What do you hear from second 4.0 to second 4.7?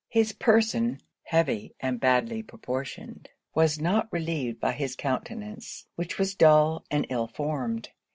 relieved